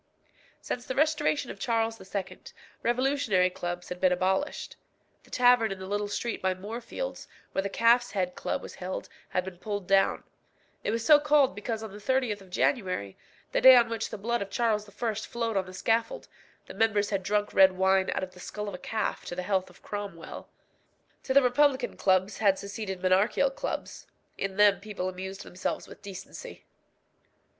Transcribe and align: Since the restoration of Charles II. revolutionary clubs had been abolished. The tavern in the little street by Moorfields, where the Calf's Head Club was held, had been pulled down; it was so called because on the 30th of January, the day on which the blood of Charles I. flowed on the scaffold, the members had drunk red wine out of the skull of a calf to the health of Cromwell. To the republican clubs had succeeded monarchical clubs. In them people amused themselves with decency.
Since 0.61 0.87
the 0.87 0.95
restoration 0.95 1.51
of 1.51 1.59
Charles 1.59 2.01
II. 2.01 2.39
revolutionary 2.81 3.51
clubs 3.51 3.89
had 3.89 4.01
been 4.01 4.11
abolished. 4.11 4.75
The 5.25 5.29
tavern 5.29 5.71
in 5.71 5.77
the 5.77 5.85
little 5.85 6.07
street 6.07 6.41
by 6.41 6.55
Moorfields, 6.55 7.27
where 7.51 7.61
the 7.61 7.69
Calf's 7.69 8.09
Head 8.13 8.33
Club 8.33 8.63
was 8.63 8.73
held, 8.73 9.09
had 9.29 9.45
been 9.45 9.59
pulled 9.59 9.85
down; 9.87 10.23
it 10.83 10.89
was 10.89 11.05
so 11.05 11.19
called 11.19 11.53
because 11.53 11.83
on 11.83 11.91
the 11.91 11.99
30th 11.99 12.41
of 12.41 12.49
January, 12.49 13.15
the 13.51 13.61
day 13.61 13.75
on 13.75 13.89
which 13.89 14.09
the 14.09 14.17
blood 14.17 14.41
of 14.41 14.49
Charles 14.49 14.89
I. 14.89 15.13
flowed 15.13 15.55
on 15.55 15.67
the 15.67 15.71
scaffold, 15.71 16.27
the 16.65 16.73
members 16.73 17.11
had 17.11 17.21
drunk 17.21 17.53
red 17.53 17.73
wine 17.73 18.09
out 18.15 18.23
of 18.23 18.31
the 18.31 18.39
skull 18.39 18.67
of 18.67 18.73
a 18.73 18.79
calf 18.79 19.23
to 19.25 19.35
the 19.35 19.43
health 19.43 19.69
of 19.69 19.83
Cromwell. 19.83 20.49
To 21.25 21.31
the 21.35 21.43
republican 21.43 21.95
clubs 21.95 22.39
had 22.39 22.57
succeeded 22.57 23.03
monarchical 23.03 23.51
clubs. 23.51 24.07
In 24.35 24.57
them 24.57 24.79
people 24.79 25.07
amused 25.09 25.43
themselves 25.43 25.87
with 25.87 26.01
decency. 26.01 26.65